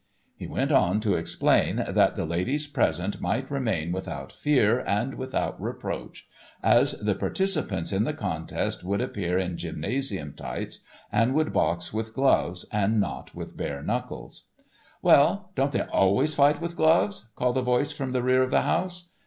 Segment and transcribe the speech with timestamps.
[0.35, 5.61] He went on to explain that the ladies present might remain without fear and without
[5.61, 6.27] reproach
[6.63, 10.79] as the participants in the contest would appear in gymnasium tights,
[11.11, 14.47] and would box with gloves and not with bare knuckles.
[15.03, 18.61] "Well, don't they always fight with gloves?" called a voice from the rear of the
[18.63, 19.11] house.